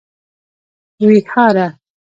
ويهاره 1.07 1.79